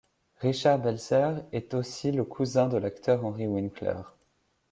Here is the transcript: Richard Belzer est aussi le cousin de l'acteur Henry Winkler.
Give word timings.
Richard 0.39 0.79
Belzer 0.79 1.43
est 1.51 1.75
aussi 1.75 2.11
le 2.11 2.23
cousin 2.23 2.67
de 2.67 2.77
l'acteur 2.77 3.23
Henry 3.23 3.45
Winkler. 3.45 4.01